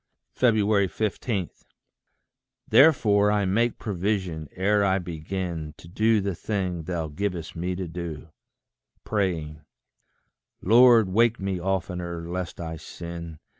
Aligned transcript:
15. 0.33 1.49
Therefore 2.67 3.31
I 3.31 3.45
make 3.45 3.77
provision, 3.77 4.49
ere 4.55 4.83
I 4.83 4.97
begin 4.97 5.75
To 5.77 5.87
do 5.87 6.19
the 6.21 6.33
thing 6.33 6.85
thou 6.85 7.07
givest 7.07 7.55
me 7.55 7.75
to 7.75 7.87
do, 7.87 8.29
Praying, 9.03 9.61
Lord, 10.59 11.07
wake 11.09 11.39
me 11.39 11.59
oftener, 11.61 12.27
lest 12.27 12.59
I 12.59 12.77
sin. 12.77 13.37